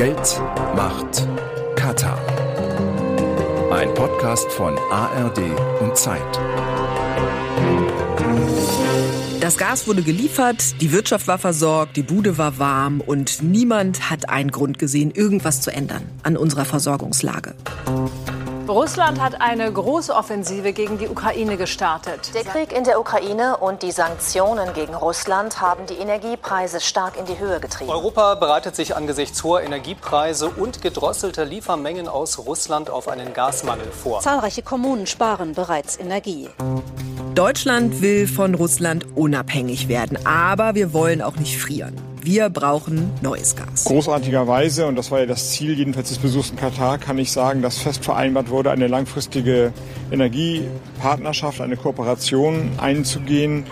[0.00, 0.40] Geld,
[0.74, 1.28] Macht,
[1.76, 2.18] Katar.
[3.70, 5.40] Ein Podcast von ARD
[5.82, 6.40] und Zeit.
[9.42, 14.30] Das Gas wurde geliefert, die Wirtschaft war versorgt, die Bude war warm und niemand hat
[14.30, 17.54] einen Grund gesehen, irgendwas zu ändern an unserer Versorgungslage.
[18.70, 22.32] Russland hat eine große Offensive gegen die Ukraine gestartet.
[22.34, 27.24] Der Krieg in der Ukraine und die Sanktionen gegen Russland haben die Energiepreise stark in
[27.24, 27.90] die Höhe getrieben.
[27.90, 34.20] Europa bereitet sich angesichts hoher Energiepreise und gedrosselter Liefermengen aus Russland auf einen Gasmangel vor.
[34.20, 36.48] Zahlreiche Kommunen sparen bereits Energie.
[37.34, 42.09] Deutschland will von Russland unabhängig werden, aber wir wollen auch nicht frieren.
[42.22, 43.84] Wir brauchen neues Gas.
[43.84, 47.62] Großartigerweise, und das war ja das Ziel jedenfalls des Besuchs in Katar, kann ich sagen,
[47.62, 49.72] dass fest vereinbart wurde, eine langfristige
[50.10, 53.64] Energiepartnerschaft, eine Kooperation einzugehen.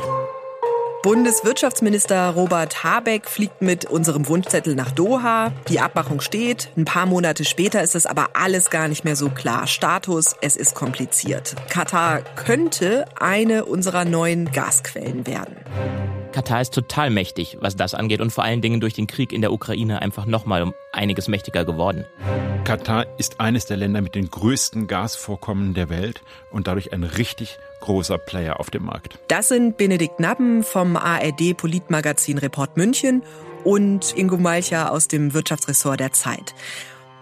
[1.02, 5.52] Bundeswirtschaftsminister Robert Habeck fliegt mit unserem Wunschzettel nach Doha.
[5.68, 6.70] Die Abmachung steht.
[6.76, 9.68] Ein paar Monate später ist es aber alles gar nicht mehr so klar.
[9.68, 11.54] Status, es ist kompliziert.
[11.70, 16.17] Katar könnte eine unserer neuen Gasquellen werden.
[16.38, 19.40] Katar ist total mächtig, was das angeht und vor allen Dingen durch den Krieg in
[19.40, 22.04] der Ukraine einfach nochmal um einiges mächtiger geworden.
[22.62, 26.22] Katar ist eines der Länder mit den größten Gasvorkommen der Welt
[26.52, 29.18] und dadurch ein richtig großer Player auf dem Markt.
[29.26, 33.24] Das sind Benedikt Nabben vom ARD Politmagazin Report München
[33.64, 36.54] und Ingo Malcher aus dem Wirtschaftsressort der Zeit.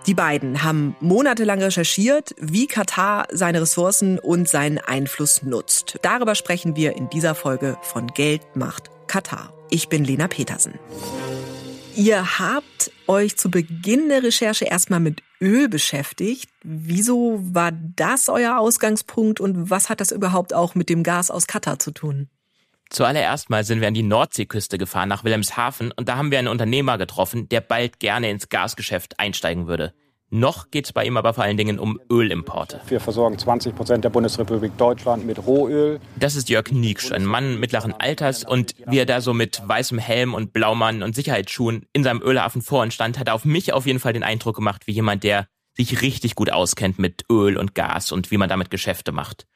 [0.06, 5.98] Die beiden haben monatelang recherchiert, wie Katar seine Ressourcen und seinen Einfluss nutzt.
[6.02, 9.52] Darüber sprechen wir in dieser Folge von Geld, Macht, Katar.
[9.70, 10.78] Ich bin Lena Petersen.
[11.94, 16.50] Ihr habt euch zu Beginn der Recherche erstmal mit Öl beschäftigt.
[16.62, 21.46] Wieso war das euer Ausgangspunkt und was hat das überhaupt auch mit dem Gas aus
[21.46, 22.28] Katar zu tun?
[22.90, 26.48] Zuallererst mal sind wir an die Nordseeküste gefahren nach Wilhelmshaven und da haben wir einen
[26.48, 29.92] Unternehmer getroffen, der bald gerne ins Gasgeschäft einsteigen würde.
[30.30, 32.80] Noch geht es bei ihm aber vor allen Dingen um Ölimporte.
[32.88, 36.00] Wir versorgen 20 Prozent der Bundesrepublik Deutschland mit Rohöl.
[36.18, 38.42] Das ist Jörg Nieksch, ein Mann mittleren Alters.
[38.42, 42.60] Und wie er da so mit weißem Helm und Blaumann und Sicherheitsschuhen in seinem Ölhafen
[42.60, 45.22] vor uns stand, hat er auf mich auf jeden Fall den Eindruck gemacht, wie jemand,
[45.22, 45.46] der
[45.76, 49.46] sich richtig gut auskennt mit Öl und Gas und wie man damit Geschäfte macht.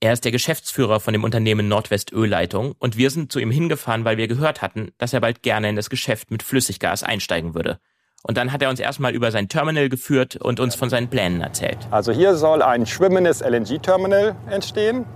[0.00, 4.04] Er ist der Geschäftsführer von dem Unternehmen Nordwest Ölleitung und wir sind zu ihm hingefahren,
[4.04, 7.80] weil wir gehört hatten, dass er bald gerne in das Geschäft mit Flüssiggas einsteigen würde.
[8.22, 11.40] Und dann hat er uns erstmal über sein Terminal geführt und uns von seinen Plänen
[11.40, 11.78] erzählt.
[11.90, 15.06] Also hier soll ein schwimmendes LNG-Terminal entstehen.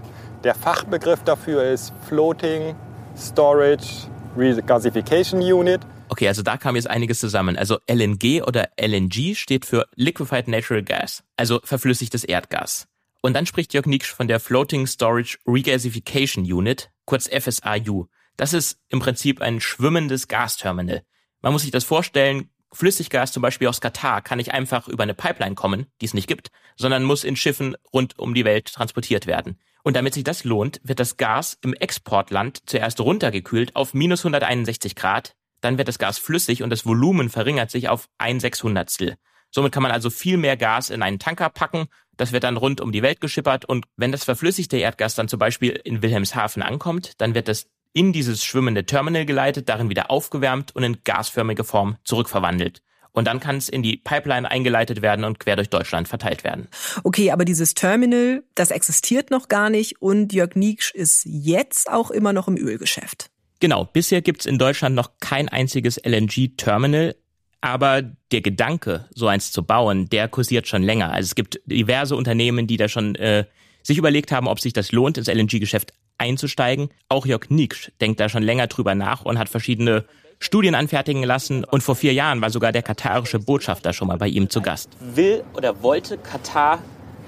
[0.45, 2.75] Der Fachbegriff dafür ist Floating
[3.17, 5.81] Storage Regasification Unit.
[6.09, 7.57] Okay, also da kam jetzt einiges zusammen.
[7.57, 12.87] Also LNG oder LNG steht für Liquefied Natural Gas, also verflüssigtes Erdgas.
[13.23, 18.07] Und dann spricht Jörg Niksch von der Floating Storage Regasification Unit, kurz FSRU.
[18.37, 21.03] Das ist im Prinzip ein schwimmendes Gasterminal.
[21.41, 25.15] Man muss sich das vorstellen, Flüssiggas zum Beispiel aus Katar kann nicht einfach über eine
[25.15, 29.27] Pipeline kommen, die es nicht gibt, sondern muss in Schiffen rund um die Welt transportiert
[29.27, 29.59] werden.
[29.83, 34.95] Und damit sich das lohnt, wird das Gas im Exportland zuerst runtergekühlt auf minus 161
[34.95, 39.17] Grad, dann wird das Gas flüssig und das Volumen verringert sich auf ein Sechshundertstel.
[39.51, 42.81] Somit kann man also viel mehr Gas in einen Tanker packen, das wird dann rund
[42.81, 47.21] um die Welt geschippert und wenn das verflüssigte Erdgas dann zum Beispiel in Wilhelmshaven ankommt,
[47.21, 51.97] dann wird das in dieses schwimmende Terminal geleitet, darin wieder aufgewärmt und in gasförmige Form
[52.05, 52.83] zurückverwandelt.
[53.13, 56.69] Und dann kann es in die Pipeline eingeleitet werden und quer durch Deutschland verteilt werden.
[57.05, 62.11] Okay, aber dieses Terminal, das existiert noch gar nicht und Jörg Nieksch ist jetzt auch
[62.11, 63.31] immer noch im Ölgeschäft.
[63.61, 67.15] Genau, bisher gibt's in Deutschland noch kein einziges LNG-Terminal,
[67.61, 71.13] aber der Gedanke, so eins zu bauen, der kursiert schon länger.
[71.13, 73.45] Also es gibt diverse Unternehmen, die da schon äh,
[73.83, 75.93] sich überlegt haben, ob sich das lohnt, ins LNG-Geschäft
[76.23, 76.89] einzusteigen.
[77.09, 80.05] Auch Jörg Nieksch denkt da schon länger drüber nach und hat verschiedene
[80.39, 81.65] Studien anfertigen lassen.
[81.65, 84.91] Und vor vier Jahren war sogar der katarische Botschafter schon mal bei ihm zu Gast.
[85.01, 86.79] Will oder wollte Katar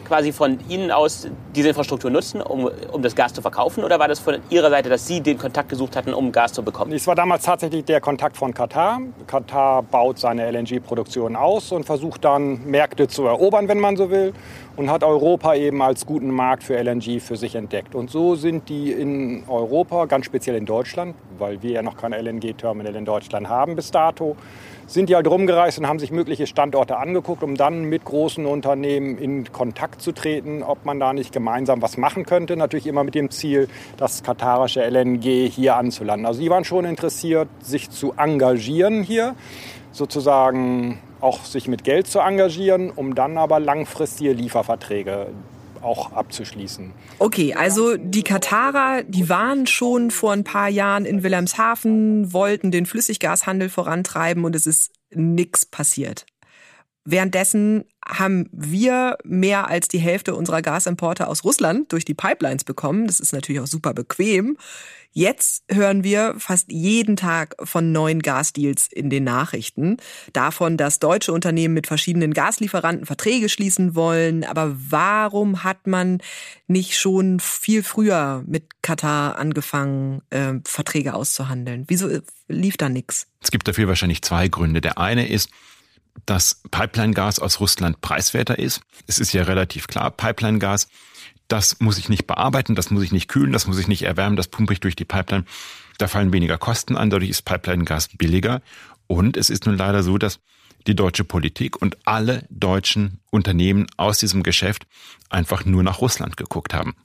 [0.04, 3.84] quasi von Ihnen aus diese Infrastruktur nutzen, um, um das Gas zu verkaufen?
[3.84, 6.62] Oder war das von Ihrer Seite, dass Sie den Kontakt gesucht hatten, um Gas zu
[6.62, 6.92] bekommen?
[6.92, 9.00] Es war damals tatsächlich der Kontakt von Katar.
[9.26, 14.32] Katar baut seine LNG-Produktion aus und versucht dann Märkte zu erobern, wenn man so will.
[14.76, 17.94] Und hat Europa eben als guten Markt für LNG für sich entdeckt.
[17.94, 22.12] Und so sind die in Europa, ganz speziell in Deutschland, weil wir ja noch kein
[22.12, 24.36] LNG-Terminal in Deutschland haben bis dato,
[24.86, 29.18] sind die halt rumgereist und haben sich mögliche Standorte angeguckt, um dann mit großen Unternehmen
[29.18, 32.56] in Kontakt zu treten, ob man da nicht gemeinsam was machen könnte.
[32.56, 36.26] Natürlich immer mit dem Ziel, das katarische LNG hier anzulanden.
[36.26, 39.34] Also die waren schon interessiert, sich zu engagieren hier,
[39.92, 45.28] sozusagen auch sich mit Geld zu engagieren, um dann aber langfristige Lieferverträge
[45.84, 46.92] auch abzuschließen.
[47.18, 52.86] Okay, also die Katarer, die waren schon vor ein paar Jahren in Wilhelmshaven, wollten den
[52.86, 56.26] Flüssiggashandel vorantreiben und es ist nichts passiert.
[57.06, 63.06] Währenddessen haben wir mehr als die Hälfte unserer Gasimporte aus Russland durch die Pipelines bekommen.
[63.06, 64.56] Das ist natürlich auch super bequem.
[65.16, 69.98] Jetzt hören wir fast jeden Tag von neuen Gasdeals in den Nachrichten.
[70.32, 74.42] Davon, dass deutsche Unternehmen mit verschiedenen Gaslieferanten Verträge schließen wollen.
[74.42, 76.20] Aber warum hat man
[76.66, 81.84] nicht schon viel früher mit Katar angefangen, äh, Verträge auszuhandeln?
[81.86, 82.08] Wieso
[82.48, 83.28] lief da nichts?
[83.40, 84.80] Es gibt dafür wahrscheinlich zwei Gründe.
[84.80, 85.48] Der eine ist,
[86.26, 88.80] dass Pipeline-Gas aus Russland preiswerter ist.
[89.06, 90.88] Es ist ja relativ klar, Pipeline-Gas
[91.54, 94.36] das muss ich nicht bearbeiten, das muss ich nicht kühlen, das muss ich nicht erwärmen,
[94.36, 95.44] das pumpe ich durch die Pipeline.
[95.98, 98.60] Da fallen weniger Kosten an, dadurch ist Pipeline-Gas billiger.
[99.06, 100.40] Und es ist nun leider so, dass
[100.88, 104.88] die deutsche Politik und alle deutschen Unternehmen aus diesem Geschäft
[105.30, 106.96] einfach nur nach Russland geguckt haben.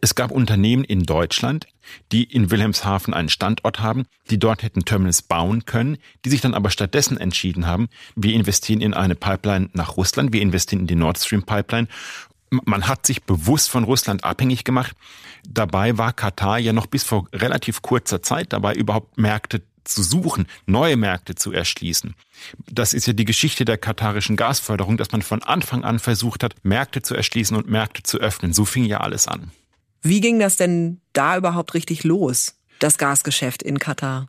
[0.00, 1.66] Es gab Unternehmen in Deutschland,
[2.12, 6.54] die in Wilhelmshaven einen Standort haben, die dort hätten Terminals bauen können, die sich dann
[6.54, 10.94] aber stattdessen entschieden haben, wir investieren in eine Pipeline nach Russland, wir investieren in die
[10.94, 11.88] Nord Stream Pipeline
[12.50, 14.96] man hat sich bewusst von Russland abhängig gemacht.
[15.48, 20.46] Dabei war Katar ja noch bis vor relativ kurzer Zeit dabei, überhaupt Märkte zu suchen,
[20.66, 22.14] neue Märkte zu erschließen.
[22.70, 26.54] Das ist ja die Geschichte der katarischen Gasförderung, dass man von Anfang an versucht hat,
[26.62, 28.52] Märkte zu erschließen und Märkte zu öffnen.
[28.52, 29.50] So fing ja alles an.
[30.02, 34.28] Wie ging das denn da überhaupt richtig los, das Gasgeschäft in Katar?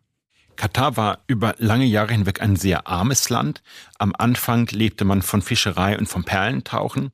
[0.55, 3.61] Katar war über lange Jahre hinweg ein sehr armes Land.
[3.97, 7.11] Am Anfang lebte man von Fischerei und vom Perlentauchen.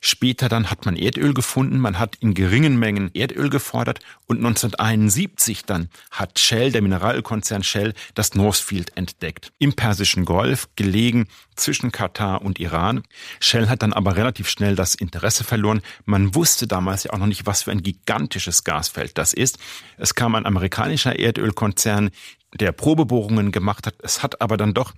[0.00, 5.64] Später dann hat man Erdöl gefunden, man hat in geringen Mengen Erdöl gefordert und 1971
[5.64, 9.52] dann hat Shell, der Mineralölkonzern Shell, das Northfield entdeckt.
[9.58, 13.02] Im Persischen Golf, gelegen zwischen Katar und Iran.
[13.40, 15.82] Shell hat dann aber relativ schnell das Interesse verloren.
[16.04, 19.58] Man wusste damals ja auch noch nicht, was für ein gigantisches Gasfeld das ist.
[19.96, 22.10] Es kam ein amerikanischer Erdölkonzern,
[22.56, 23.94] der Probebohrungen gemacht hat.
[24.02, 24.92] Es hat aber dann doch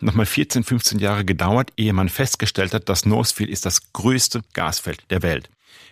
[0.00, 5.04] nochmal 14, 15 Jahre gedauert, ehe man festgestellt hat, dass Northfield ist das größte Gasfeld
[5.10, 5.48] der Welt.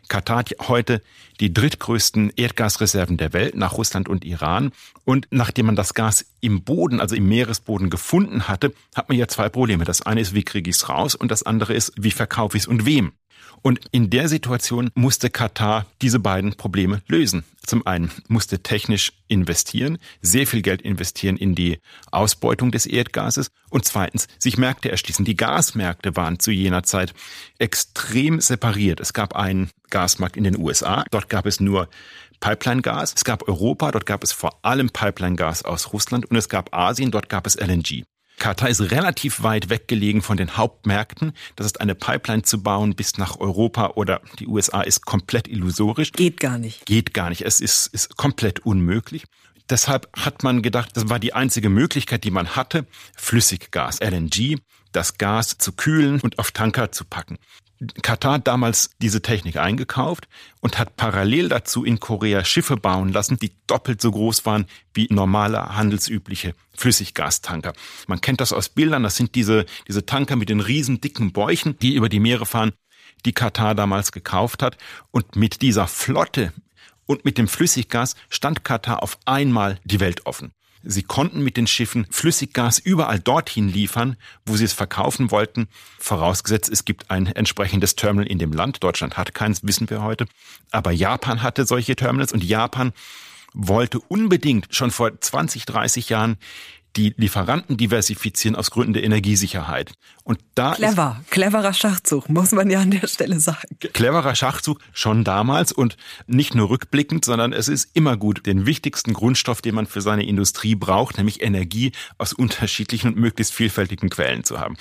[0.09, 1.03] Katar hat heute
[1.41, 4.73] die drittgrößten Erdgasreserven der Welt nach Russland und Iran.
[5.05, 9.27] Und nachdem man das Gas im Boden, also im Meeresboden gefunden hatte, hat man ja
[9.29, 9.85] zwei Probleme.
[9.85, 11.15] Das eine ist, wie kriege ich es raus?
[11.15, 13.13] Und das andere ist, wie verkaufe ich es und wem?
[13.63, 17.45] Und in der Situation musste Katar diese beiden Probleme lösen.
[17.65, 21.79] Zum einen musste technisch investieren, sehr viel Geld investieren in die
[22.11, 25.25] Ausbeutung des Erdgases und zweitens sich Märkte erschließen.
[25.25, 27.15] Die Gasmärkte waren zu jener Zeit
[27.59, 28.99] extrem separiert.
[28.99, 31.89] Es gab einen Gasmarkt in den USA, dort gab es nur
[32.41, 33.15] Pipeline-Gas.
[33.15, 37.13] Es gab Europa, dort gab es vor allem Pipeline-Gas aus Russland und es gab Asien,
[37.13, 38.03] dort gab es LNG.
[38.43, 41.33] Katar ist relativ weit weggelegen von den Hauptmärkten.
[41.55, 46.11] Das ist eine Pipeline zu bauen bis nach Europa oder die USA ist komplett illusorisch.
[46.11, 46.85] Geht gar nicht.
[46.85, 47.43] Geht gar nicht.
[47.43, 49.27] Es ist, ist komplett unmöglich.
[49.71, 52.85] Deshalb hat man gedacht, das war die einzige Möglichkeit, die man hatte,
[53.17, 54.59] Flüssiggas, LNG,
[54.91, 57.39] das Gas zu kühlen und auf Tanker zu packen.
[58.03, 60.29] Katar damals diese Technik eingekauft
[60.61, 65.09] und hat parallel dazu in Korea Schiffe bauen lassen, die doppelt so groß waren wie
[65.11, 67.73] normale handelsübliche Flüssiggastanker.
[68.07, 71.79] Man kennt das aus Bildern, das sind diese, diese Tanker mit den riesen dicken Bäuchen,
[71.79, 72.73] die über die Meere fahren,
[73.25, 74.77] die Katar damals gekauft hat.
[75.11, 76.53] Und mit dieser Flotte
[77.07, 80.53] und mit dem Flüssiggas stand Katar auf einmal die Welt offen.
[80.85, 85.69] Sie konnten mit den Schiffen Flüssiggas überall dorthin liefern, wo sie es verkaufen wollten,
[85.99, 88.83] vorausgesetzt es gibt ein entsprechendes Terminal in dem Land.
[88.83, 90.27] Deutschland hat keins, wissen wir heute.
[90.71, 92.93] Aber Japan hatte solche Terminals und Japan
[93.55, 96.39] wollte unbedingt schon vor 20, 30 Jahren
[96.97, 99.93] die Lieferanten diversifizieren aus Gründen der Energiesicherheit.
[100.25, 103.77] Und da Clever, cleverer Schachzug, muss man ja an der Stelle sagen.
[103.93, 105.97] Cleverer Schachzug schon damals und
[106.27, 110.27] nicht nur rückblickend, sondern es ist immer gut, den wichtigsten Grundstoff, den man für seine
[110.27, 114.77] Industrie braucht, nämlich Energie aus unterschiedlichen und möglichst vielfältigen Quellen zu haben.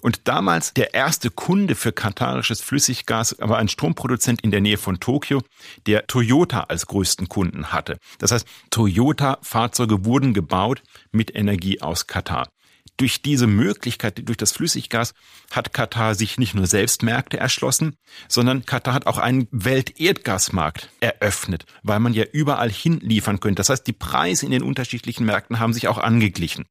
[0.00, 5.00] Und damals der erste Kunde für katarisches Flüssiggas war ein Stromproduzent in der Nähe von
[5.00, 5.42] Tokio,
[5.86, 7.98] der Toyota als größten Kunden hatte.
[8.18, 12.48] Das heißt, Toyota-Fahrzeuge wurden gebaut mit Energie aus Katar.
[12.96, 15.14] Durch diese Möglichkeit, durch das Flüssiggas,
[15.50, 17.96] hat Katar sich nicht nur selbst Märkte erschlossen,
[18.28, 23.60] sondern Katar hat auch einen Welterdgasmarkt eröffnet, weil man ja überall hinliefern könnte.
[23.60, 26.66] Das heißt, die Preise in den unterschiedlichen Märkten haben sich auch angeglichen.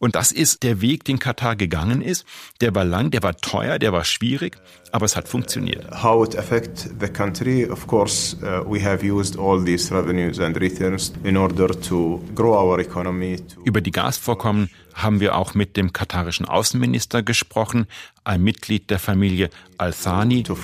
[0.00, 2.24] Und das ist der Weg, den Katar gegangen ist.
[2.62, 4.56] Der war lang, der war teuer, der war schwierig,
[4.92, 5.86] aber es hat funktioniert.
[6.02, 7.66] How it affect the country?
[7.70, 12.54] Of course, uh, we have used all these revenues and returns in order to grow
[12.54, 13.36] our economy.
[13.64, 14.70] Über die Gasvorkommen
[15.02, 17.86] haben wir auch mit dem katarischen Außenminister gesprochen,
[18.24, 20.44] ein Mitglied der Familie Al-Thani.
[20.48, 20.56] Uh, uh,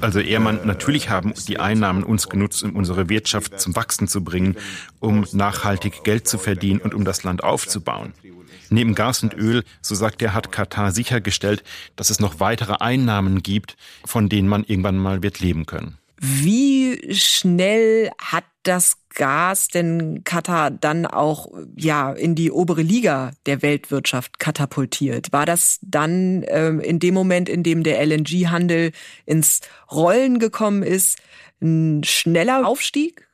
[0.00, 4.24] also also Ehrmann, natürlich haben die Einnahmen uns genutzt, um unsere Wirtschaft zum Wachsen zu
[4.24, 4.56] bringen,
[5.00, 8.12] um nachhaltig Geld zu verdienen und um das Land aufzubauen.
[8.70, 11.62] Neben Gas und Öl, so sagt er, hat Katar sichergestellt,
[11.94, 15.98] dass es noch weitere Einnahmen gibt, von denen man irgendwann mal wird leben können.
[16.18, 23.62] Wie schnell hat das Gas denn Katar dann auch ja in die obere Liga der
[23.62, 25.32] Weltwirtschaft katapultiert?
[25.32, 28.92] War das dann ähm, in dem Moment, in dem der LNG-Handel
[29.26, 31.18] ins Rollen gekommen ist,
[31.60, 33.26] ein schneller Aufstieg?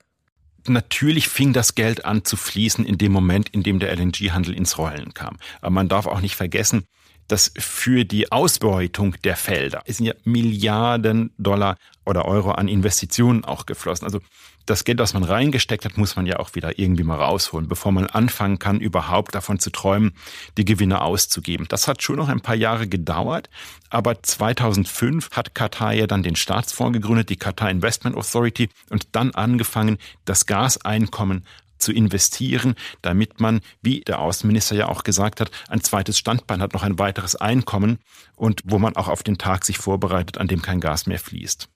[0.66, 4.76] Natürlich fing das Geld an zu fließen in dem Moment, in dem der LNG-Handel ins
[4.76, 5.38] Rollen kam.
[5.60, 6.84] Aber man darf auch nicht vergessen,
[7.28, 13.44] dass für die Ausbeutung der Felder es sind ja Milliarden Dollar oder Euro an Investitionen
[13.44, 14.06] auch geflossen.
[14.06, 14.20] Also
[14.68, 17.90] das Geld, das man reingesteckt hat, muss man ja auch wieder irgendwie mal rausholen, bevor
[17.90, 20.12] man anfangen kann, überhaupt davon zu träumen,
[20.58, 21.66] die Gewinne auszugeben.
[21.68, 23.48] Das hat schon noch ein paar Jahre gedauert,
[23.88, 29.30] aber 2005 hat Katar ja dann den Staatsfonds gegründet, die Qatar Investment Authority, und dann
[29.30, 31.44] angefangen, das Gaseinkommen
[31.78, 36.74] zu investieren, damit man, wie der Außenminister ja auch gesagt hat, ein zweites Standbein hat,
[36.74, 37.98] noch ein weiteres Einkommen
[38.36, 41.68] und wo man auch auf den Tag sich vorbereitet, an dem kein Gas mehr fließt.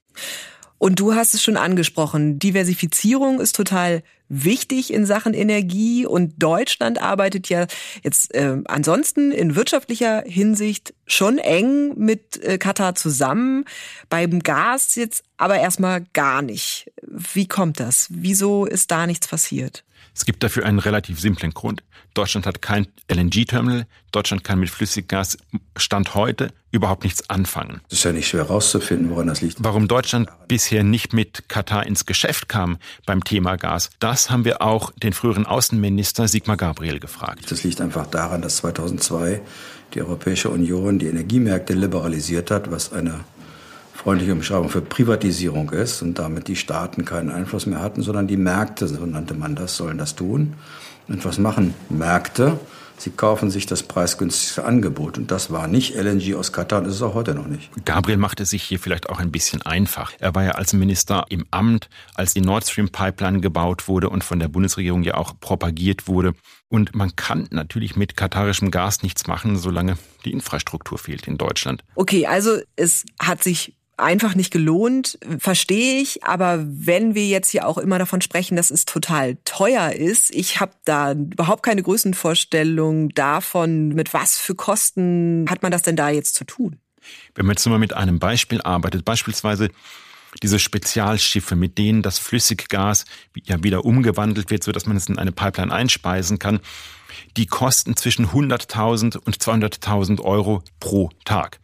[0.82, 7.00] Und du hast es schon angesprochen, Diversifizierung ist total wichtig in Sachen Energie und Deutschland
[7.00, 7.66] arbeitet ja
[8.02, 13.64] jetzt äh, ansonsten in wirtschaftlicher Hinsicht schon eng mit äh, Katar zusammen,
[14.09, 16.90] beim Gas jetzt aber erstmal gar nicht.
[17.14, 18.07] Wie kommt das?
[18.09, 19.85] Wieso ist da nichts passiert?
[20.14, 21.83] Es gibt dafür einen relativ simplen Grund.
[22.14, 23.87] Deutschland hat kein LNG-Terminal.
[24.12, 25.37] Deutschland kann mit Flüssiggas
[25.76, 27.81] Stand heute überhaupt nichts anfangen.
[27.88, 29.59] Es ist ja nicht schwer herauszufinden, woran das liegt.
[29.61, 34.62] Warum Deutschland bisher nicht mit Katar ins Geschäft kam beim Thema Gas, das haben wir
[34.62, 37.50] auch den früheren Außenminister Sigmar Gabriel gefragt.
[37.50, 39.40] Das liegt einfach daran, dass 2002
[39.95, 43.21] die Europäische Union die Energiemärkte liberalisiert hat, was eine
[44.02, 48.37] freundliche Beschreibung für Privatisierung ist und damit die Staaten keinen Einfluss mehr hatten, sondern die
[48.37, 50.54] Märkte, so nannte man das, sollen das tun.
[51.09, 52.59] Und was machen Märkte?
[52.99, 55.18] Sie kaufen sich das preisgünstigste Angebot.
[55.18, 57.71] Und das war nicht LNG aus Katar und ist es auch heute noch nicht.
[57.85, 60.12] Gabriel machte sich hier vielleicht auch ein bisschen einfach.
[60.21, 64.23] Er war ja als Minister im Amt, als die Nord Stream Pipeline gebaut wurde und
[64.23, 66.35] von der Bundesregierung ja auch propagiert wurde.
[66.68, 71.82] Und man kann natürlich mit katarischem Gas nichts machen, solange die Infrastruktur fehlt in Deutschland.
[71.97, 76.25] Okay, also es hat sich einfach nicht gelohnt, verstehe ich.
[76.25, 80.61] Aber wenn wir jetzt hier auch immer davon sprechen, dass es total teuer ist, ich
[80.61, 86.11] habe da überhaupt keine Größenvorstellung davon, mit was für Kosten hat man das denn da
[86.11, 86.78] jetzt zu tun?
[87.35, 89.71] Wenn man jetzt mal mit einem Beispiel arbeitet, beispielsweise
[90.42, 93.04] diese Spezialschiffe, mit denen das Flüssiggas
[93.42, 96.61] ja wieder umgewandelt wird, so dass man es in eine Pipeline einspeisen kann,
[97.37, 101.61] die kosten zwischen 100.000 und 200.000 Euro pro Tag.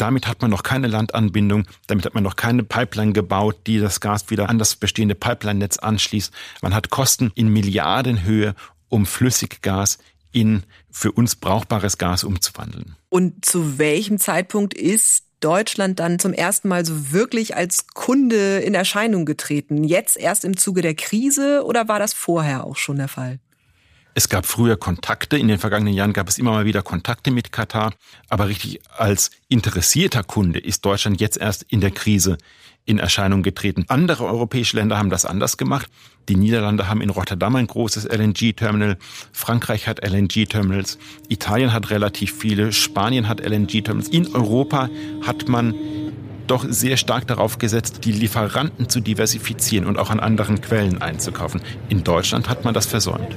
[0.00, 4.00] Damit hat man noch keine Landanbindung, damit hat man noch keine Pipeline gebaut, die das
[4.00, 6.32] Gas wieder an das bestehende Pipeline-Netz anschließt.
[6.62, 8.54] Man hat Kosten in Milliardenhöhe,
[8.88, 9.98] um Flüssiggas
[10.32, 12.96] in für uns brauchbares Gas umzuwandeln.
[13.10, 18.72] Und zu welchem Zeitpunkt ist Deutschland dann zum ersten Mal so wirklich als Kunde in
[18.72, 19.84] Erscheinung getreten?
[19.84, 23.38] Jetzt erst im Zuge der Krise oder war das vorher auch schon der Fall?
[24.14, 27.52] Es gab früher Kontakte, in den vergangenen Jahren gab es immer mal wieder Kontakte mit
[27.52, 27.92] Katar,
[28.28, 32.36] aber richtig als interessierter Kunde ist Deutschland jetzt erst in der Krise
[32.86, 33.84] in Erscheinung getreten.
[33.88, 35.88] Andere europäische Länder haben das anders gemacht.
[36.28, 38.98] Die Niederlande haben in Rotterdam ein großes LNG-Terminal,
[39.32, 40.98] Frankreich hat LNG-Terminals,
[41.28, 44.08] Italien hat relativ viele, Spanien hat LNG-Terminals.
[44.08, 44.88] In Europa
[45.22, 45.74] hat man
[46.48, 51.60] doch sehr stark darauf gesetzt, die Lieferanten zu diversifizieren und auch an anderen Quellen einzukaufen.
[51.88, 53.36] In Deutschland hat man das versäumt.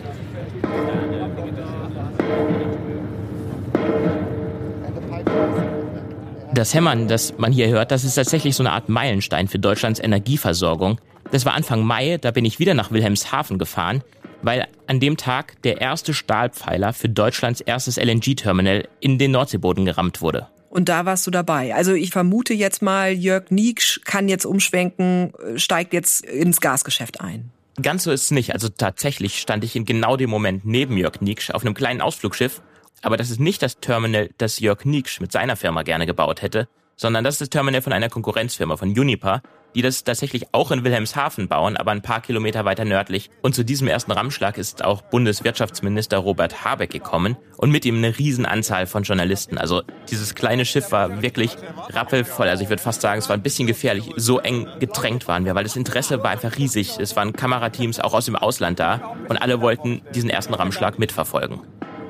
[6.54, 10.00] Das Hämmern, das man hier hört, das ist tatsächlich so eine Art Meilenstein für Deutschlands
[10.00, 11.00] Energieversorgung.
[11.32, 14.04] Das war Anfang Mai, da bin ich wieder nach Wilhelmshaven gefahren,
[14.44, 20.22] weil an dem Tag der erste Stahlpfeiler für Deutschlands erstes LNG-Terminal in den Nordseeboden gerammt
[20.22, 20.48] wurde.
[20.70, 21.74] Und da warst du dabei.
[21.74, 27.52] Also ich vermute jetzt mal, Jörg Nieksch kann jetzt umschwenken, steigt jetzt ins Gasgeschäft ein.
[27.82, 28.54] Ganz so ist es nicht.
[28.54, 32.62] Also tatsächlich stand ich in genau dem Moment neben Jörg Nieksch auf einem kleinen Ausflugsschiff
[33.04, 36.70] aber das ist nicht das Terminal, das Jörg Nieksch mit seiner Firma gerne gebaut hätte,
[36.96, 39.42] sondern das ist das Terminal von einer Konkurrenzfirma, von Unipa,
[39.76, 43.30] die das tatsächlich auch in Wilhelmshaven bauen, aber ein paar Kilometer weiter nördlich.
[43.42, 48.18] Und zu diesem ersten Rammschlag ist auch Bundeswirtschaftsminister Robert Habeck gekommen und mit ihm eine
[48.18, 49.58] Riesenanzahl von Journalisten.
[49.58, 51.58] Also dieses kleine Schiff war wirklich
[51.90, 52.48] rappelvoll.
[52.48, 54.12] Also ich würde fast sagen, es war ein bisschen gefährlich.
[54.16, 57.00] So eng gedrängt waren wir, weil das Interesse war einfach riesig.
[57.00, 61.62] Es waren Kamerateams auch aus dem Ausland da und alle wollten diesen ersten Rammschlag mitverfolgen.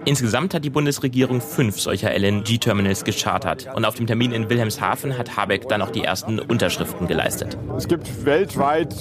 [0.05, 3.69] Insgesamt hat die Bundesregierung fünf solcher LNG-Terminals gechartert.
[3.73, 7.57] Und auf dem Termin in Wilhelmshaven hat Habeck dann auch die ersten Unterschriften geleistet.
[7.77, 8.93] Es gibt weltweit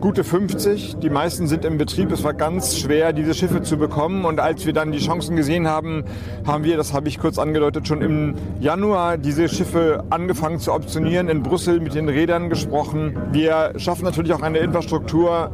[0.00, 0.98] gute 50.
[1.02, 2.12] Die meisten sind im Betrieb.
[2.12, 4.24] Es war ganz schwer, diese Schiffe zu bekommen.
[4.24, 6.04] Und als wir dann die Chancen gesehen haben,
[6.46, 11.28] haben wir, das habe ich kurz angedeutet, schon im Januar diese Schiffe angefangen zu optionieren,
[11.28, 13.16] in Brüssel mit den Rädern gesprochen.
[13.32, 15.50] Wir schaffen natürlich auch eine Infrastruktur,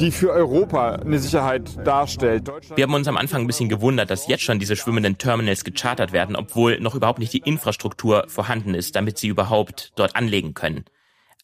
[0.00, 2.50] die für Europa eine Sicherheit darstellt.
[2.74, 6.12] Wir haben uns am Anfang ein bisschen gewundert, dass jetzt schon diese schwimmenden Terminals gechartert
[6.12, 10.84] werden, obwohl noch überhaupt nicht die Infrastruktur vorhanden ist, damit sie überhaupt dort anlegen können.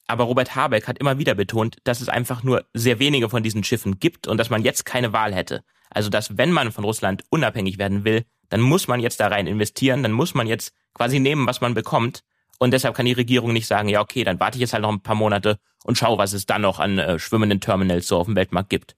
[0.07, 3.63] Aber Robert Habeck hat immer wieder betont, dass es einfach nur sehr wenige von diesen
[3.63, 5.63] Schiffen gibt und dass man jetzt keine Wahl hätte.
[5.89, 9.47] Also dass wenn man von Russland unabhängig werden will, dann muss man jetzt da rein
[9.47, 12.25] investieren, dann muss man jetzt quasi nehmen, was man bekommt.
[12.63, 14.93] Und deshalb kann die Regierung nicht sagen, ja okay, dann warte ich jetzt halt noch
[14.93, 18.27] ein paar Monate und schau, was es dann noch an äh, schwimmenden Terminals so auf
[18.27, 18.97] dem Weltmarkt gibt.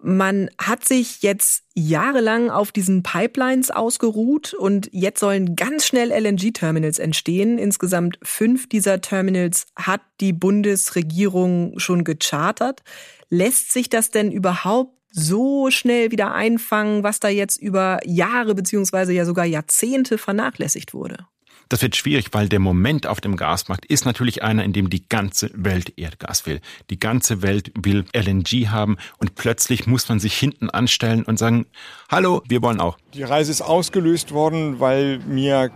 [0.00, 6.98] Man hat sich jetzt jahrelang auf diesen Pipelines ausgeruht und jetzt sollen ganz schnell LNG-Terminals
[6.98, 7.58] entstehen.
[7.58, 12.82] Insgesamt fünf dieser Terminals hat die Bundesregierung schon gechartert.
[13.30, 19.14] Lässt sich das denn überhaupt so schnell wieder einfangen, was da jetzt über Jahre beziehungsweise
[19.14, 21.26] ja sogar Jahrzehnte vernachlässigt wurde?
[21.68, 25.06] Das wird schwierig, weil der Moment auf dem Gasmarkt ist natürlich einer, in dem die
[25.08, 26.60] ganze Welt Erdgas will.
[26.90, 31.66] Die ganze Welt will LNG haben und plötzlich muss man sich hinten anstellen und sagen,
[32.10, 32.96] hallo, wir wollen auch.
[33.14, 35.70] Die Reise ist ausgelöst worden, weil mir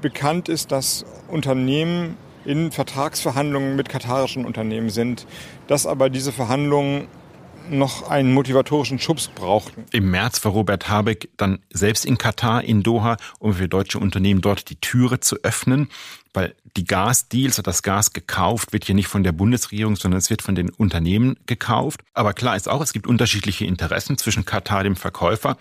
[0.00, 5.26] bekannt ist, dass Unternehmen in Vertragsverhandlungen mit katarischen Unternehmen sind,
[5.66, 7.08] dass aber diese Verhandlungen
[7.70, 9.84] noch einen motivatorischen Schubs brauchten.
[9.92, 14.40] Im März war Robert Habeck dann selbst in Katar, in Doha, um für deutsche Unternehmen
[14.40, 15.88] dort die Türe zu öffnen
[16.36, 20.28] weil die Gasdeals oder das Gas gekauft wird hier nicht von der Bundesregierung, sondern es
[20.28, 22.02] wird von den Unternehmen gekauft.
[22.12, 25.56] Aber klar ist auch, es gibt unterschiedliche Interessen zwischen Katar, dem Verkäufer,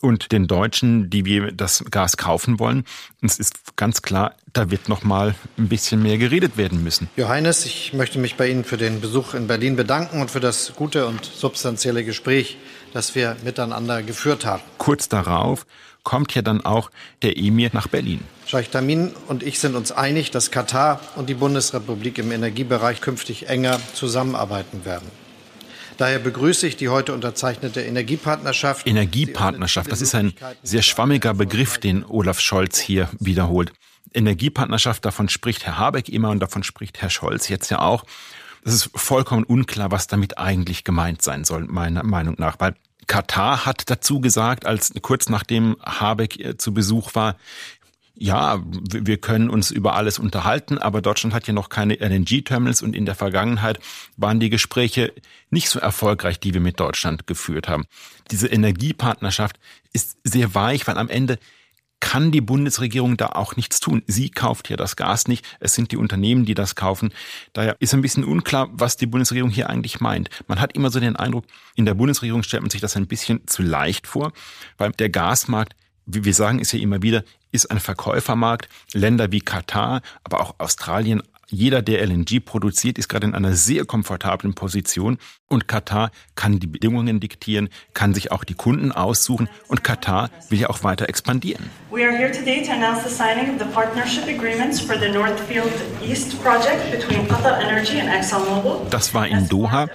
[0.00, 2.84] und den Deutschen, die wir das Gas kaufen wollen.
[3.20, 7.08] Und es ist ganz klar, da wird noch mal ein bisschen mehr geredet werden müssen.
[7.16, 10.74] Johannes, ich möchte mich bei Ihnen für den Besuch in Berlin bedanken und für das
[10.76, 12.56] gute und substanzielle Gespräch,
[12.92, 14.62] das wir miteinander geführt haben.
[14.78, 15.66] Kurz darauf
[16.02, 16.90] kommt ja dann auch
[17.22, 18.20] der Emir nach Berlin.
[18.50, 23.48] Scheich Tamin und ich sind uns einig, dass Katar und die Bundesrepublik im Energiebereich künftig
[23.48, 25.08] enger zusammenarbeiten werden.
[25.98, 28.88] Daher begrüße ich die heute unterzeichnete Energiepartnerschaft.
[28.88, 30.32] Energiepartnerschaft, das ist ein
[30.64, 33.72] sehr schwammiger Begriff, den Olaf Scholz hier wiederholt.
[34.14, 38.02] Energiepartnerschaft, davon spricht Herr Habeck immer und davon spricht Herr Scholz jetzt ja auch.
[38.64, 42.74] Es ist vollkommen unklar, was damit eigentlich gemeint sein soll, meiner Meinung nach, weil
[43.06, 47.36] Katar hat dazu gesagt, als kurz nachdem Habeck äh, zu Besuch war,
[48.22, 52.94] ja, wir können uns über alles unterhalten, aber Deutschland hat ja noch keine LNG-Terminals und
[52.94, 53.80] in der Vergangenheit
[54.18, 55.14] waren die Gespräche
[55.48, 57.86] nicht so erfolgreich, die wir mit Deutschland geführt haben.
[58.30, 59.58] Diese Energiepartnerschaft
[59.94, 61.38] ist sehr weich, weil am Ende
[62.00, 64.02] kann die Bundesregierung da auch nichts tun.
[64.06, 65.46] Sie kauft hier das Gas nicht.
[65.58, 67.14] Es sind die Unternehmen, die das kaufen.
[67.54, 70.28] Daher ist ein bisschen unklar, was die Bundesregierung hier eigentlich meint.
[70.46, 73.46] Man hat immer so den Eindruck, in der Bundesregierung stellt man sich das ein bisschen
[73.46, 74.32] zu leicht vor,
[74.76, 75.74] weil der Gasmarkt
[76.14, 78.68] wie wir sagen ist ja immer wieder, ist ein Verkäufermarkt.
[78.92, 83.84] Länder wie Katar, aber auch Australien, jeder, der LNG produziert, ist gerade in einer sehr
[83.84, 85.18] komfortablen Position
[85.48, 90.60] und Katar kann die Bedingungen diktieren, kann sich auch die Kunden aussuchen und Katar will
[90.60, 91.68] ja auch weiter expandieren.
[91.90, 95.72] We are here today to announce the signing of the partnership agreements for the Northfield
[96.08, 98.88] East project between Qatar Energy and ExxonMobil.
[98.90, 99.88] Das war in Doha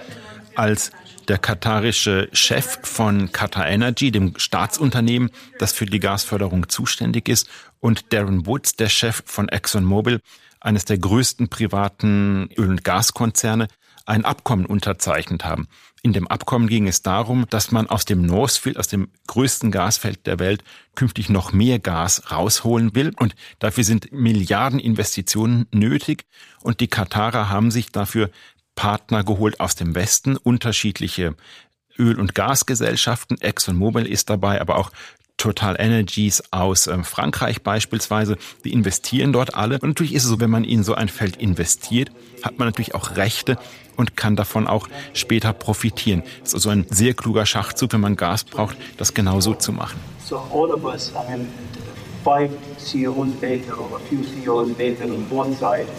[0.56, 0.90] als
[1.28, 7.48] der katarische Chef von Qatar Energy, dem Staatsunternehmen, das für die Gasförderung zuständig ist,
[7.80, 10.20] und Darren Woods, der Chef von ExxonMobil,
[10.60, 13.68] eines der größten privaten Öl- und Gaskonzerne,
[14.06, 15.66] ein Abkommen unterzeichnet haben.
[16.02, 20.24] In dem Abkommen ging es darum, dass man aus dem Northfield, aus dem größten Gasfeld
[20.26, 20.62] der Welt,
[20.94, 23.12] künftig noch mehr Gas rausholen will.
[23.18, 26.24] Und dafür sind Milliarden Investitionen nötig.
[26.62, 28.30] Und die Katarer haben sich dafür
[28.76, 31.34] Partner geholt aus dem Westen, unterschiedliche
[31.98, 33.40] Öl- und Gasgesellschaften.
[33.40, 34.92] ExxonMobil ist dabei, aber auch
[35.38, 39.74] Total Energies aus ähm, Frankreich beispielsweise, die investieren dort alle.
[39.74, 42.10] Und natürlich ist es so, wenn man in so ein Feld investiert,
[42.42, 43.58] hat man natürlich auch Rechte
[43.96, 46.22] und kann davon auch später profitieren.
[46.40, 49.72] Das ist also ein sehr kluger Schachzug, wenn man Gas braucht, das genau so zu
[49.72, 50.00] machen.
[50.24, 51.48] So all of us, I mean,
[52.24, 55.90] five CEOs later or a few CEOs later on both sides,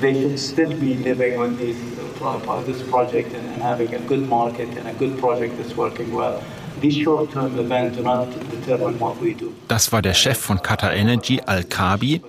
[0.00, 1.76] they should still be living on this,
[2.22, 6.42] uh, this project and having a good market and a good project that's working well.
[6.80, 9.52] These short-term events do not determine what we do.
[9.66, 12.22] Das war der Chef von Qatar Energy, Al-Kabi,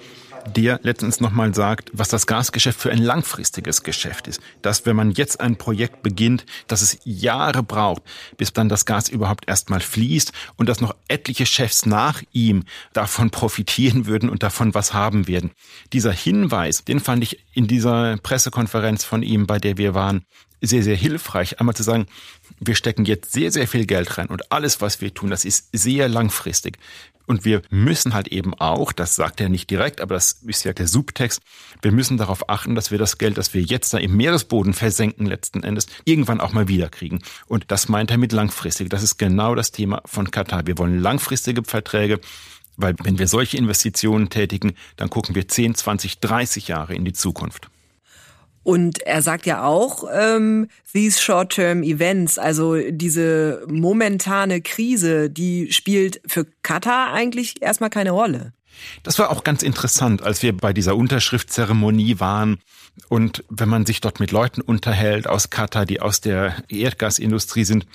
[0.48, 4.42] der letztens nochmal sagt, was das Gasgeschäft für ein langfristiges Geschäft ist.
[4.62, 8.04] Dass wenn man jetzt ein Projekt beginnt, dass es Jahre braucht,
[8.38, 13.30] bis dann das Gas überhaupt erstmal fließt und dass noch etliche Chefs nach ihm davon
[13.32, 15.52] profitieren würden und davon was haben werden.
[15.94, 20.26] Dieser Hinweis, den fand ich in dieser Pressekonferenz von ihm, bei der wir waren,
[20.62, 22.08] sehr, sehr hilfreich, einmal zu sagen,
[22.60, 25.70] wir stecken jetzt sehr, sehr viel Geld rein und alles, was wir tun, das ist
[25.72, 26.78] sehr langfristig.
[27.30, 30.74] Und wir müssen halt eben auch, das sagt er nicht direkt, aber das ist ja
[30.74, 31.42] der Subtext,
[31.80, 35.28] wir müssen darauf achten, dass wir das Geld, das wir jetzt da im Meeresboden versenken,
[35.28, 37.22] letzten Endes, irgendwann auch mal wiederkriegen.
[37.46, 38.90] Und das meint er mit langfristig.
[38.90, 40.66] Das ist genau das Thema von Katar.
[40.66, 42.20] Wir wollen langfristige Verträge.
[42.78, 47.14] Weil wenn wir solche Investitionen tätigen, dann gucken wir 10, 20, 30 Jahre in die
[47.14, 47.70] Zukunft.
[48.64, 56.22] Und er sagt ja auch, ähm, these short-term events, also diese momentane Krise, die spielt
[56.28, 58.54] für Katar eigentlich erstmal keine Rolle.
[59.04, 62.60] Das war auch ganz interessant, als wir bei dieser Unterschriftszeremonie waren.
[63.08, 67.86] Und wenn man sich dort mit Leuten unterhält aus Katar, die aus der Erdgasindustrie sind,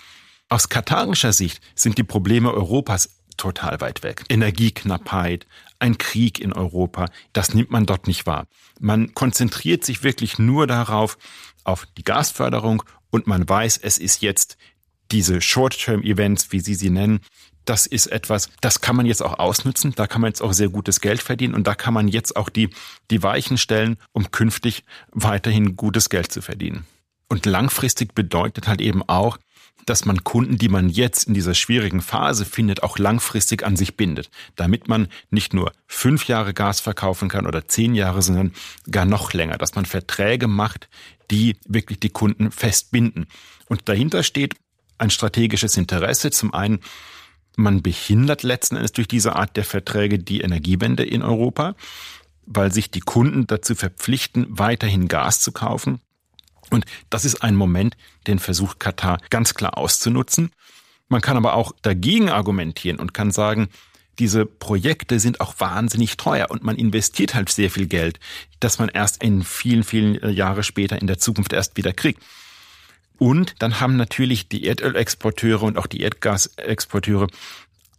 [0.49, 4.25] aus katarischer Sicht sind die Probleme Europas total weit weg.
[4.29, 5.47] Energieknappheit,
[5.85, 8.47] ein Krieg in Europa, das nimmt man dort nicht wahr.
[8.81, 11.19] Man konzentriert sich wirklich nur darauf,
[11.63, 14.57] auf die Gasförderung und man weiß, es ist jetzt
[15.13, 17.21] diese Short-Term-Events, wie Sie sie nennen,
[17.67, 20.69] das ist etwas, das kann man jetzt auch ausnutzen, da kann man jetzt auch sehr
[20.69, 22.71] gutes Geld verdienen und da kann man jetzt auch die,
[23.11, 26.87] die Weichen stellen, um künftig weiterhin gutes Geld zu verdienen.
[27.29, 29.39] Und langfristig bedeutet halt eben auch,
[29.87, 33.97] dass man Kunden, die man jetzt in dieser schwierigen Phase findet, auch langfristig an sich
[33.97, 38.53] bindet, damit man nicht nur fünf Jahre Gas verkaufen kann oder zehn Jahre, sondern
[38.91, 40.89] gar noch länger, dass man Verträge macht,
[41.31, 43.27] die wirklich die Kunden festbinden.
[43.67, 44.55] Und dahinter steht
[44.99, 46.31] ein strategisches Interesse.
[46.31, 46.81] Zum einen,
[47.57, 51.75] man behindert letzten Endes durch diese Art der Verträge die Energiewende in Europa,
[52.47, 56.01] weil sich die Kunden dazu verpflichten, weiterhin Gas zu kaufen.
[56.71, 57.97] Und das ist ein Moment,
[58.27, 60.51] den versucht Katar ganz klar auszunutzen.
[61.09, 63.69] Man kann aber auch dagegen argumentieren und kann sagen,
[64.19, 68.21] diese Projekte sind auch wahnsinnig teuer und man investiert halt sehr viel Geld,
[68.61, 72.23] das man erst in vielen, vielen äh, Jahre später in der Zukunft erst wieder kriegt.
[73.19, 77.29] Und dann haben natürlich die Erdölexporteure und auch die Erdgasexporteure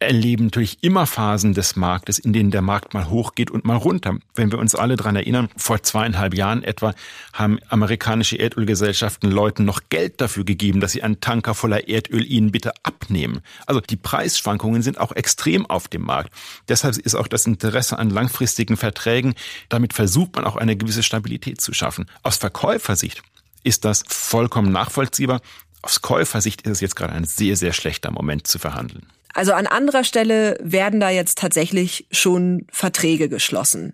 [0.06, 4.18] erleben natürlich immer Phasen des Marktes, in denen der Markt mal hochgeht und mal runter.
[4.34, 6.94] Wenn wir uns alle dran erinnern, vor zweieinhalb Jahren etwa
[7.34, 12.52] haben amerikanische Erdölgesellschaften Leuten noch Geld dafür gegeben, dass sie einen Tanker voller Erdöl ihnen
[12.52, 13.42] bitte abnehmen.
[13.66, 16.32] Also die Preisschwankungen sind auch extrem auf dem Markt.
[16.70, 19.36] Deshalb ist auch das Interesse an langfristigen Verträgen,
[19.70, 22.06] damit versucht man auch eine gewisse Stabilität zu schaffen.
[22.24, 23.22] Aus Verkäufersicht
[23.64, 25.42] ist das vollkommen nachvollziehbar.
[25.82, 29.06] Aus Käufersicht ist es jetzt gerade ein sehr, sehr schlechter Moment zu verhandeln.
[29.36, 33.94] Also an anderer Stelle werden da jetzt tatsächlich schon Verträge geschlossen.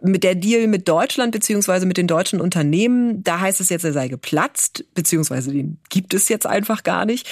[0.00, 3.92] Mit der Deal mit Deutschland beziehungsweise mit den deutschen Unternehmen, da heißt es jetzt, er
[3.92, 7.28] sei geplatzt, beziehungsweise den gibt es jetzt einfach gar nicht.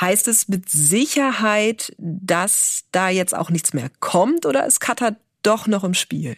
[0.00, 5.68] Heißt es mit Sicherheit, dass da jetzt auch nichts mehr kommt oder ist Katar doch
[5.68, 6.36] noch im Spiel?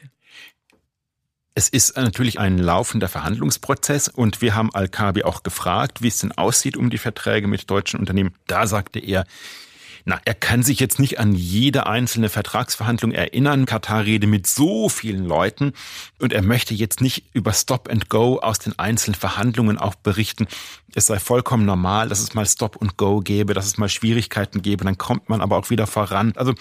[1.55, 6.33] Es ist natürlich ein laufender Verhandlungsprozess und wir haben Al-Kabi auch gefragt, wie es denn
[6.33, 8.35] aussieht um die Verträge mit deutschen Unternehmen.
[8.47, 9.25] Da sagte er,
[10.09, 13.67] na, er kann sich jetzt nicht an jede einzelne Vertragsverhandlung erinnern.
[13.67, 15.73] Katar rede mit so vielen Leuten
[16.21, 20.47] und er möchte jetzt nicht über Stop and Go aus den einzelnen Verhandlungen auch berichten.
[20.95, 24.63] Es sei vollkommen normal, dass es mal Stop and Go gäbe, dass es mal Schwierigkeiten
[24.63, 26.35] gäbe, dann kommt man aber auch wieder voran.
[26.37, 26.55] Also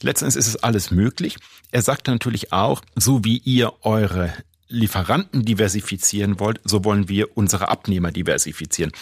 [0.00, 1.36] letztendlich ist es alles möglich.
[1.72, 4.32] Er sagte natürlich auch, so wie ihr eure
[4.70, 8.92] Lieferanten diversifizieren wollt, so wollen wir unsere Abnehmer diversifizieren.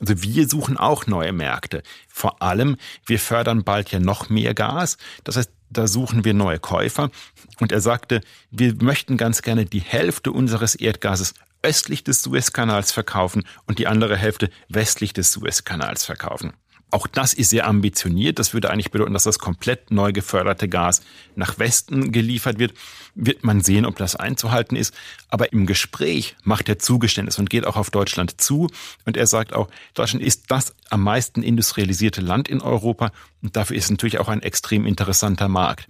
[0.00, 1.82] Also wir suchen auch neue Märkte.
[2.08, 4.98] Vor allem, wir fördern bald ja noch mehr Gas.
[5.24, 7.10] Das heißt, da suchen wir neue Käufer.
[7.58, 13.44] Und er sagte, wir möchten ganz gerne die Hälfte unseres Erdgases östlich des Suezkanals verkaufen
[13.66, 16.52] und die andere Hälfte westlich des Suezkanals verkaufen.
[16.90, 18.38] Auch das ist sehr ambitioniert.
[18.38, 21.02] Das würde eigentlich bedeuten, dass das komplett neu geförderte Gas
[21.34, 22.74] nach Westen geliefert wird.
[23.16, 24.94] Wird man sehen, ob das einzuhalten ist.
[25.28, 28.68] Aber im Gespräch macht er Zugeständnis und geht auch auf Deutschland zu.
[29.04, 33.10] Und er sagt auch, Deutschland ist das am meisten industrialisierte Land in Europa.
[33.42, 35.88] Und dafür ist natürlich auch ein extrem interessanter Markt.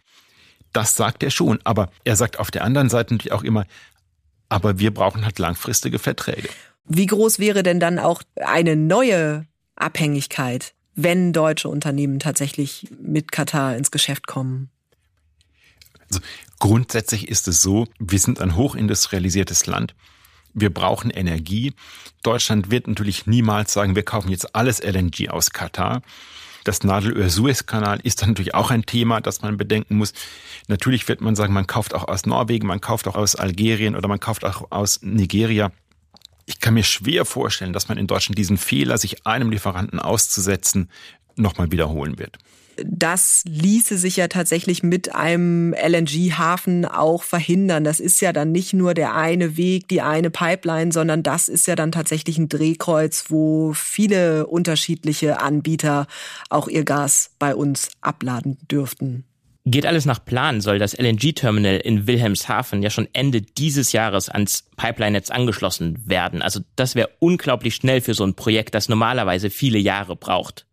[0.72, 1.58] Das sagt er schon.
[1.64, 3.66] Aber er sagt auf der anderen Seite natürlich auch immer,
[4.48, 6.48] aber wir brauchen halt langfristige Verträge.
[6.86, 13.76] Wie groß wäre denn dann auch eine neue Abhängigkeit wenn deutsche Unternehmen tatsächlich mit Katar
[13.76, 14.70] ins Geschäft kommen?
[16.08, 16.20] Also
[16.58, 19.94] grundsätzlich ist es so, wir sind ein hochindustrialisiertes Land.
[20.52, 21.72] Wir brauchen Energie.
[22.22, 26.02] Deutschland wird natürlich niemals sagen, wir kaufen jetzt alles LNG aus Katar.
[26.62, 30.14] Das Nadelöhr-Suez-Kanal ist dann natürlich auch ein Thema, das man bedenken muss.
[30.66, 34.08] Natürlich wird man sagen, man kauft auch aus Norwegen, man kauft auch aus Algerien oder
[34.08, 35.72] man kauft auch aus Nigeria.
[36.46, 40.90] Ich kann mir schwer vorstellen, dass man in Deutschland diesen Fehler, sich einem Lieferanten auszusetzen,
[41.36, 42.38] nochmal wiederholen wird.
[42.76, 47.84] das ließe sich ja tatsächlich mit einem LNG-Hafen auch verhindern.
[47.84, 51.66] Das ist ja dann nicht nur der eine Weg, die eine Pipeline, sondern das ist
[51.66, 56.06] ja dann tatsächlich ein Drehkreuz, wo viele unterschiedliche Anbieter
[56.50, 59.24] auch ihr Gas bei uns abladen dürften.
[59.66, 64.64] Geht alles nach Plan, soll das LNG-Terminal in Wilhelmshaven ja schon Ende dieses Jahres ans
[64.76, 66.42] Pipeline-Netz angeschlossen werden.
[66.42, 70.66] Also das wäre unglaublich schnell für so ein Projekt, das normalerweise viele Jahre braucht.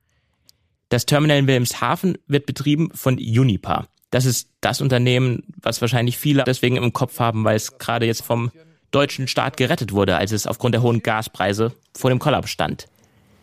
[0.89, 3.87] Das Terminal in Wilhelmshaven wird betrieben von Unipa.
[4.09, 8.23] Das ist das Unternehmen, was wahrscheinlich viele deswegen im Kopf haben, weil es gerade jetzt
[8.23, 8.51] vom
[8.91, 12.87] deutschen Staat gerettet wurde, als es aufgrund der hohen Gaspreise vor dem Kollaps stand.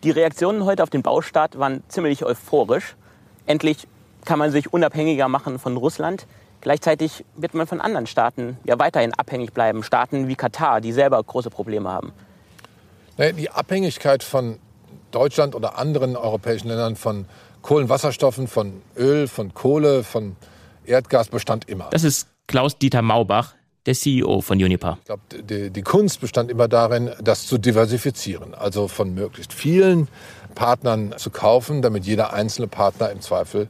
[0.04, 2.96] Die Reaktionen heute auf den Baustart waren ziemlich euphorisch.
[3.46, 3.88] Endlich
[4.28, 6.26] kann man sich unabhängiger machen von Russland.
[6.60, 9.82] Gleichzeitig wird man von anderen Staaten ja weiterhin abhängig bleiben.
[9.82, 12.12] Staaten wie Katar, die selber große Probleme haben.
[13.18, 14.58] Die Abhängigkeit von
[15.12, 17.24] Deutschland oder anderen europäischen Ländern von
[17.62, 20.36] Kohlenwasserstoffen, von Öl, von Kohle, von
[20.84, 21.88] Erdgas bestand immer.
[21.90, 23.54] Das ist Klaus-Dieter Maubach,
[23.86, 24.98] der CEO von Uniper.
[25.00, 30.06] Ich glaube, die, die, Kunst bestand immer darin, das zu diversifizieren, also von möglichst vielen
[30.54, 33.68] Partnern zu kaufen, damit jeder einzelne Partner im Zweifel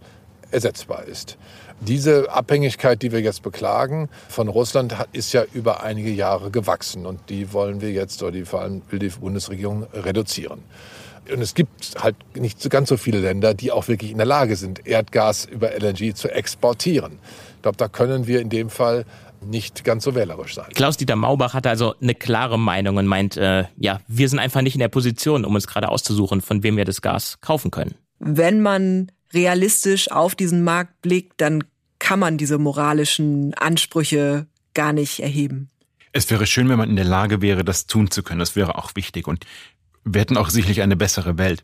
[0.51, 1.37] ersetzbar ist.
[1.81, 7.21] Diese Abhängigkeit, die wir jetzt beklagen von Russland, ist ja über einige Jahre gewachsen und
[7.29, 10.65] die wollen wir jetzt, oder die vor allem will die Bundesregierung reduzieren.
[11.33, 14.27] Und es gibt halt nicht so ganz so viele Länder, die auch wirklich in der
[14.27, 17.19] Lage sind, Erdgas über LNG zu exportieren.
[17.57, 19.05] Ich glaube, da können wir in dem Fall
[19.41, 20.67] nicht ganz so wählerisch sein.
[20.75, 24.75] Klaus-Dieter Maubach hatte also eine klare Meinung und meint, äh, ja, wir sind einfach nicht
[24.75, 27.95] in der Position, um uns gerade auszusuchen, von wem wir das Gas kaufen können.
[28.19, 31.65] Wenn man realistisch auf diesen Markt blickt, dann
[31.99, 35.69] kann man diese moralischen Ansprüche gar nicht erheben.
[36.13, 38.41] Es wäre schön, wenn man in der Lage wäre, das tun zu können.
[38.41, 39.27] Das wäre auch wichtig.
[39.27, 39.45] Und
[40.05, 41.63] wir hätten auch sicherlich eine bessere Welt.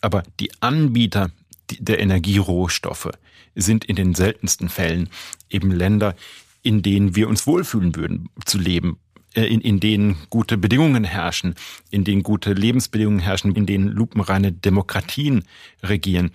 [0.00, 1.30] Aber die Anbieter
[1.78, 3.10] der Energierohstoffe
[3.54, 5.08] sind in den seltensten Fällen
[5.50, 6.14] eben Länder,
[6.62, 8.98] in denen wir uns wohlfühlen würden zu leben,
[9.34, 11.54] äh, in, in denen gute Bedingungen herrschen,
[11.90, 15.44] in denen gute Lebensbedingungen herrschen, in denen lupenreine Demokratien
[15.82, 16.30] regieren.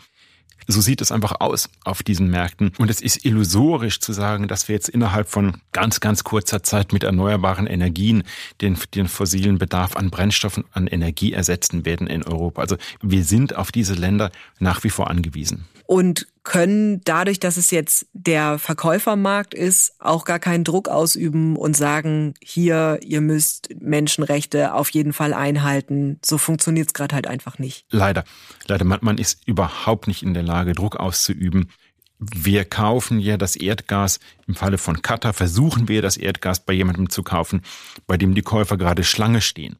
[0.68, 2.72] So sieht es einfach aus auf diesen Märkten.
[2.78, 6.94] Und es ist illusorisch zu sagen, dass wir jetzt innerhalb von ganz, ganz kurzer Zeit
[6.94, 8.24] mit erneuerbaren Energien
[8.62, 12.62] den, den fossilen Bedarf an Brennstoffen, an Energie ersetzen werden in Europa.
[12.62, 17.72] Also wir sind auf diese Länder nach wie vor angewiesen und können dadurch, dass es
[17.72, 24.74] jetzt der Verkäufermarkt ist, auch gar keinen Druck ausüben und sagen, hier, ihr müsst Menschenrechte
[24.74, 26.20] auf jeden Fall einhalten.
[26.24, 27.86] So funktioniert es gerade halt einfach nicht.
[27.90, 28.24] Leider.
[28.66, 31.70] Leider, man, man ist überhaupt nicht in der Lage, Druck auszuüben.
[32.20, 37.10] Wir kaufen ja das Erdgas, im Falle von Katar versuchen wir das Erdgas bei jemandem
[37.10, 37.62] zu kaufen,
[38.08, 39.78] bei dem die Käufer gerade Schlange stehen,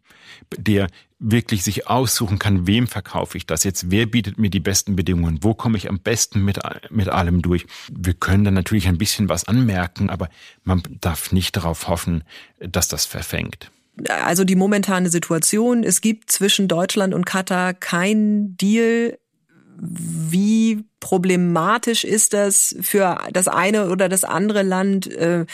[0.56, 0.88] der
[1.20, 5.40] wirklich sich aussuchen kann, wem verkaufe ich das jetzt, wer bietet mir die besten Bedingungen,
[5.42, 6.60] wo komme ich am besten mit,
[6.92, 7.66] mit allem durch.
[7.92, 10.30] Wir können dann natürlich ein bisschen was anmerken, aber
[10.64, 12.24] man darf nicht darauf hoffen,
[12.60, 13.72] dass das verfängt.
[14.10, 19.18] Also die momentane Situation, es gibt zwischen Deutschland und Katar kein Deal
[19.80, 25.08] wie problematisch ist das für das eine oder das andere Land?
[25.08, 25.46] Äh,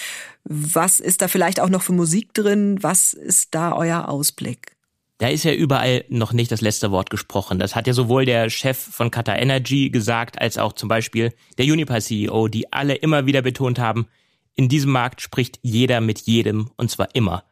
[0.44, 2.78] was ist da vielleicht auch noch für Musik drin?
[2.82, 4.76] Was ist da euer Ausblick?
[5.20, 7.60] Da ist ja überall noch nicht das letzte Wort gesprochen.
[7.60, 11.66] Das hat ja sowohl der Chef von Qatar Energy gesagt, als auch zum Beispiel der
[11.66, 14.08] Uniper CEO, die alle immer wieder betont haben,
[14.56, 17.44] in diesem Markt spricht jeder mit jedem und zwar immer.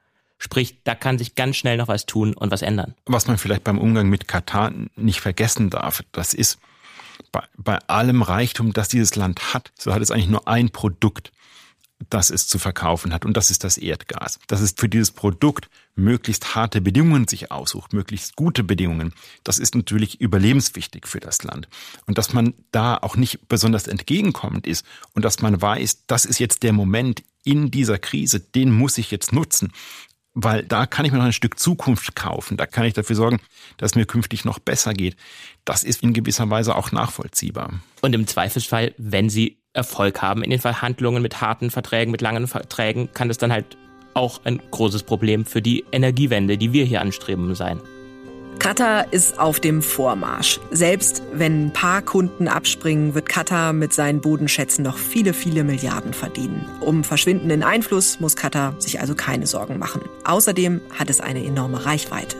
[0.43, 2.95] Sprich, da kann sich ganz schnell noch was tun und was ändern.
[3.05, 6.57] Was man vielleicht beim Umgang mit Katar nicht vergessen darf, das ist
[7.31, 11.31] bei, bei allem Reichtum, das dieses Land hat, so hat es eigentlich nur ein Produkt,
[12.09, 14.39] das es zu verkaufen hat, und das ist das Erdgas.
[14.47, 19.75] Dass es für dieses Produkt möglichst harte Bedingungen sich aussucht, möglichst gute Bedingungen, das ist
[19.75, 21.67] natürlich überlebenswichtig für das Land.
[22.07, 26.39] Und dass man da auch nicht besonders entgegenkommend ist und dass man weiß, das ist
[26.39, 29.71] jetzt der Moment in dieser Krise, den muss ich jetzt nutzen
[30.33, 32.57] weil da kann ich mir noch ein Stück Zukunft kaufen.
[32.57, 33.39] Da kann ich dafür sorgen,
[33.77, 35.15] dass es mir künftig noch besser geht.
[35.65, 37.73] Das ist in gewisser Weise auch nachvollziehbar.
[38.01, 42.47] Und im Zweifelsfall, wenn Sie Erfolg haben in den Verhandlungen mit harten Verträgen, mit langen
[42.47, 43.77] Verträgen, kann das dann halt
[44.13, 47.79] auch ein großes Problem für die Energiewende, die wir hier anstreben, sein.
[48.61, 50.59] Qatar ist auf dem Vormarsch.
[50.69, 56.13] Selbst wenn ein paar Kunden abspringen, wird Qatar mit seinen Bodenschätzen noch viele, viele Milliarden
[56.13, 56.69] verdienen.
[56.79, 60.03] Um verschwindenden Einfluss muss Qatar sich also keine Sorgen machen.
[60.25, 62.37] Außerdem hat es eine enorme Reichweite.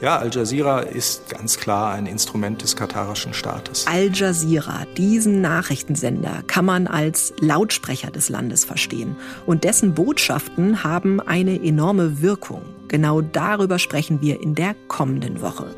[0.00, 3.86] Ja, Al Jazeera ist ganz klar ein Instrument des katarischen Staates.
[3.86, 9.16] Al Jazeera, diesen Nachrichtensender, kann man als Lautsprecher des Landes verstehen.
[9.44, 12.62] Und dessen Botschaften haben eine enorme Wirkung.
[12.88, 15.74] Genau darüber sprechen wir in der kommenden Woche.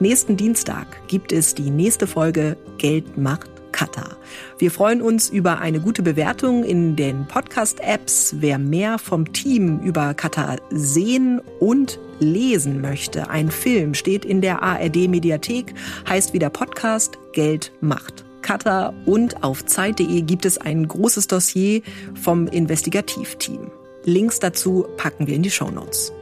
[0.00, 4.16] Nächsten Dienstag gibt es die nächste Folge Geld macht Katar.
[4.58, 8.36] Wir freuen uns über eine gute Bewertung in den Podcast-Apps.
[8.38, 14.62] Wer mehr vom Team über Katar sehen und lesen möchte, ein Film steht in der
[14.62, 15.74] ARD-Mediathek,
[16.08, 18.24] heißt wieder Podcast Geld macht.
[18.42, 21.82] Katar und auf Zeit.de gibt es ein großes Dossier
[22.20, 23.70] vom Investigativteam.
[24.04, 26.12] Links dazu packen wir in die Shownotes.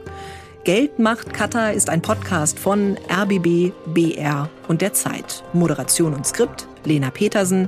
[0.69, 5.43] Geld macht Katar ist ein Podcast von RBB, BR und der Zeit.
[5.51, 7.67] Moderation und Skript Lena Petersen.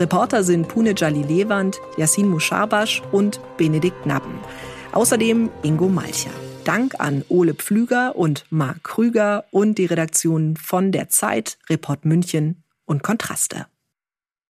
[0.00, 4.38] Reporter sind Pune Jali Lewand, Yassin Musharbash und Benedikt Nabben.
[4.92, 6.30] Außerdem Ingo Malcher.
[6.64, 12.64] Dank an Ole Pflüger und Marc Krüger und die Redaktion von der Zeit, Report München
[12.86, 13.66] und Kontraste.